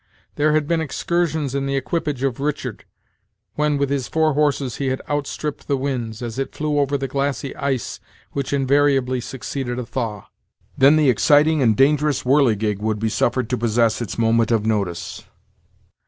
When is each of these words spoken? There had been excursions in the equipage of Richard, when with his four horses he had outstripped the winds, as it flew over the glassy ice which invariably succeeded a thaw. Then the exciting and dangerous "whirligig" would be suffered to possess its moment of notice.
There 0.33 0.53
had 0.53 0.65
been 0.67 0.81
excursions 0.81 1.53
in 1.53 1.67
the 1.67 1.75
equipage 1.75 2.23
of 2.23 2.39
Richard, 2.39 2.85
when 3.53 3.77
with 3.77 3.91
his 3.91 4.07
four 4.07 4.33
horses 4.33 4.77
he 4.77 4.87
had 4.87 4.99
outstripped 5.07 5.67
the 5.67 5.77
winds, 5.77 6.23
as 6.23 6.39
it 6.39 6.55
flew 6.55 6.79
over 6.79 6.97
the 6.97 7.07
glassy 7.07 7.55
ice 7.55 7.99
which 8.31 8.51
invariably 8.51 9.21
succeeded 9.21 9.77
a 9.77 9.85
thaw. 9.85 10.25
Then 10.75 10.95
the 10.95 11.11
exciting 11.11 11.61
and 11.61 11.77
dangerous 11.77 12.23
"whirligig" 12.23 12.79
would 12.79 12.97
be 12.97 13.09
suffered 13.09 13.47
to 13.51 13.59
possess 13.59 14.01
its 14.01 14.17
moment 14.17 14.49
of 14.49 14.65
notice. 14.65 15.23